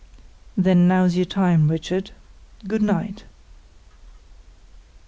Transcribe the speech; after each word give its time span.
"Then 0.57 0.87
now's 0.87 1.15
your 1.15 1.27
time, 1.27 1.69
Richard. 1.69 2.09
Good 2.67 2.81
night." 2.81 3.25